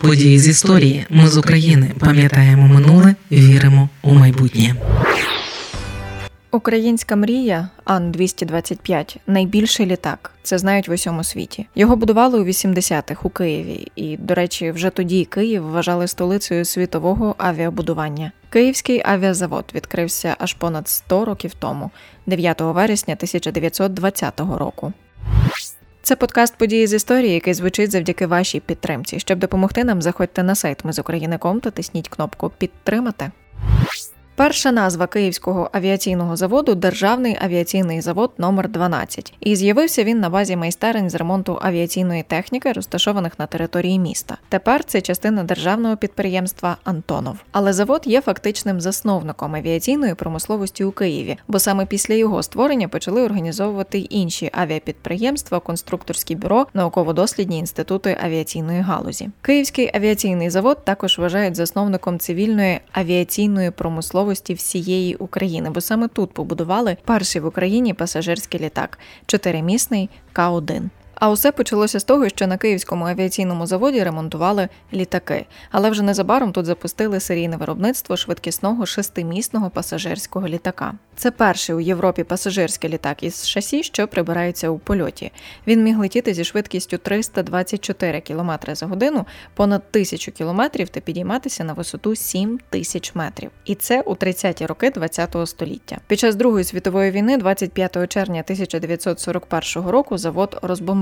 [0.00, 1.06] Події з історії.
[1.10, 4.74] Ми з України пам'ятаємо минуле, віримо у майбутнє.
[6.50, 10.32] Українська мрія Ан-225 найбільший літак.
[10.42, 11.66] Це знають в усьому світі.
[11.74, 17.34] Його будували у 80-х у Києві, і, до речі, вже тоді Київ вважали столицею світового
[17.38, 18.32] авіабудування.
[18.50, 21.90] Київський авіазавод відкрився аж понад 100 років тому,
[22.26, 24.92] 9 вересня 1920 року.
[26.10, 29.20] Це подкаст події з історії, який звучить завдяки вашій підтримці.
[29.20, 33.30] Щоб допомогти нам, заходьте на сайт Ми з України.ком та тисніть кнопку Підтримати.
[34.40, 40.56] Перша назва Київського авіаційного заводу Державний авіаційний завод номер 12 І з'явився він на базі
[40.56, 44.36] майстерень з ремонту авіаційної техніки, розташованих на території міста.
[44.48, 47.36] Тепер це частина державного підприємства Антонов.
[47.52, 53.22] Але завод є фактичним засновником авіаційної промисловості у Києві, бо саме після його створення почали
[53.22, 59.28] організовувати інші авіапідприємства, конструкторські бюро, науково-дослідні інститути авіаційної галузі.
[59.42, 66.32] Київський авіаційний завод також вважають засновником цивільної авіаційної промисловості промисловості всієї України, бо саме тут
[66.32, 70.90] побудували перший в Україні пасажирський літак чотиримісний К-1.
[71.20, 76.52] А усе почалося з того, що на Київському авіаційному заводі ремонтували літаки, але вже незабаром
[76.52, 80.94] тут запустили серійне виробництво швидкісного шестимісного пасажирського літака.
[81.16, 85.32] Це перший у Європі пасажирський літак із шасі, що прибирається у польоті.
[85.66, 91.72] Він міг летіти зі швидкістю 324 км за годину, понад тисячу кілометрів та підійматися на
[91.72, 93.50] висоту 7 тисяч метрів.
[93.64, 95.98] І це у 30-ті роки ХХ століття.
[96.06, 100.58] Під час Другої світової війни, 25 червня 1941 року, завод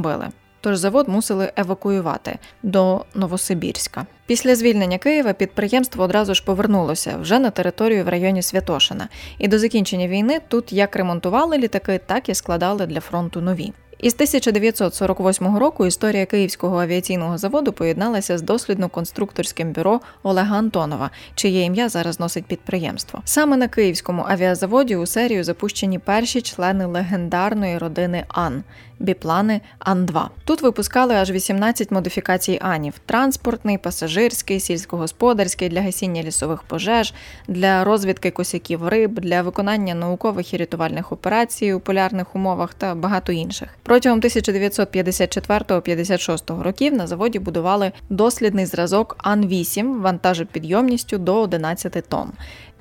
[0.08, 0.32] розбомбили.
[0.60, 4.06] Тож завод мусили евакуювати до Новосибірська.
[4.26, 9.08] Після звільнення Києва підприємство одразу ж повернулося вже на територію в районі Святошина.
[9.38, 13.72] І до закінчення війни тут як ремонтували літаки, так і складали для фронту нові.
[14.00, 21.88] Із 1948 року історія Київського авіаційного заводу поєдналася з дослідно-конструкторським бюро Олега Антонова, чиє ім'я
[21.88, 23.22] зараз носить підприємство.
[23.24, 28.64] Саме на Київському авіазаводі у серію запущені перші члени легендарної родини Ан
[28.98, 30.26] біплани Ан-2.
[30.44, 37.14] Тут випускали аж 18 модифікацій Анів: транспортний, пасажирський, сільськогосподарський для гасіння лісових пожеж,
[37.48, 43.32] для розвідки косяків риб, для виконання наукових і рятувальних операцій у полярних умовах та багато
[43.32, 43.68] інших.
[43.88, 52.32] Протягом 1954-56 років на заводі будували дослідний зразок Ан-8 вантажопідйомністю до 11 тонн.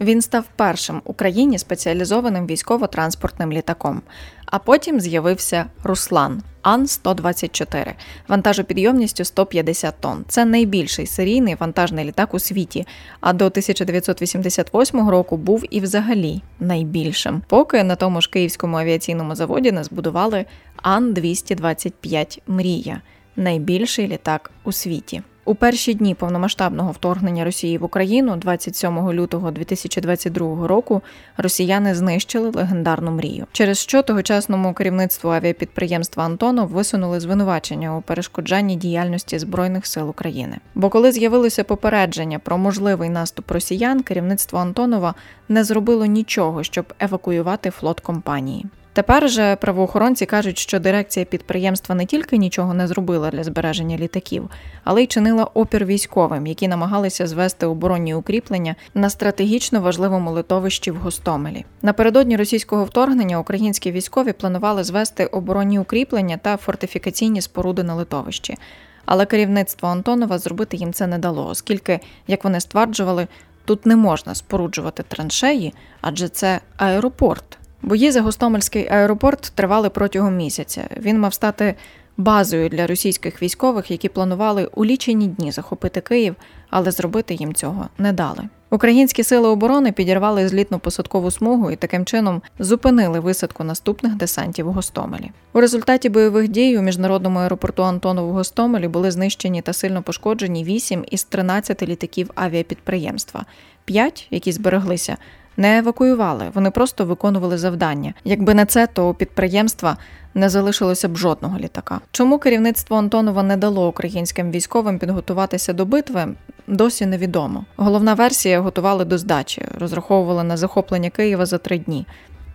[0.01, 4.01] Він став першим в Україні спеціалізованим військово-транспортним літаком.
[4.45, 7.93] А потім з'явився Руслан Ан-124
[8.27, 10.25] вантажопідйомністю 150 тонн.
[10.27, 12.87] Це найбільший серійний вантажний літак у світі.
[13.19, 17.41] А до 1988 року був і взагалі найбільшим.
[17.47, 20.45] Поки на тому ж київському авіаційному заводі не збудували
[20.83, 23.01] Ан-225 Мрія
[23.35, 25.21] найбільший літак у світі.
[25.47, 31.01] У перші дні повномасштабного вторгнення Росії в Україну, 27 лютого 2022 року,
[31.37, 39.39] росіяни знищили легендарну мрію, через що тогочасному керівництву авіапідприємства Антонов висунули звинувачення у перешкоджанні діяльності
[39.39, 40.57] збройних сил України.
[40.75, 45.13] Бо коли з'явилося попередження про можливий наступ росіян, керівництво Антонова
[45.49, 48.65] не зробило нічого, щоб евакуювати флот компанії.
[48.97, 54.49] Тепер же правоохоронці кажуть, що дирекція підприємства не тільки нічого не зробила для збереження літаків,
[54.83, 60.95] але й чинила опір військовим, які намагалися звести оборонні укріплення на стратегічно важливому литовищі в
[60.95, 61.65] Гостомелі.
[61.81, 68.57] Напередодні російського вторгнення українські військові планували звести оборонні укріплення та фортифікаційні споруди на литовищі.
[69.05, 73.27] Але керівництво Антонова зробити їм це не дало, оскільки, як вони стверджували,
[73.65, 77.57] тут не можна споруджувати траншеї, адже це аеропорт.
[77.81, 80.89] Бої за Гостомельський аеропорт тривали протягом місяця.
[80.97, 81.75] Він мав стати
[82.17, 86.35] базою для російських військових, які планували у лічені дні захопити Київ,
[86.69, 88.43] але зробити їм цього не дали.
[88.69, 94.71] Українські сили оборони підірвали злітну посадкову смугу і таким чином зупинили висадку наступних десантів у
[94.71, 95.31] Гостомелі.
[95.53, 100.63] У результаті бойових дій у міжнародному аеропорту Антонов у Гостомелі були знищені та сильно пошкоджені
[100.63, 103.45] 8 із 13 літаків авіапідприємства.
[103.85, 105.17] П'ять, які збереглися,
[105.57, 108.13] не евакуювали, вони просто виконували завдання.
[108.23, 109.97] Якби не це, то у підприємства
[110.33, 112.01] не залишилося б жодного літака.
[112.11, 116.27] Чому керівництво Антонова не дало українським військовим підготуватися до битви?
[116.67, 117.65] Досі невідомо.
[117.77, 122.05] Головна версія готували до здачі, розраховували на захоплення Києва за три дні.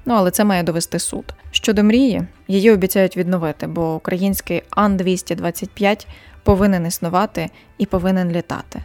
[0.05, 1.25] Ну але це має довести суд.
[1.51, 6.07] Щодо мрії, її обіцяють відновити, бо український Ан-225
[6.43, 8.83] повинен існувати і повинен літати.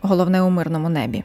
[0.00, 1.24] Головне у мирному небі.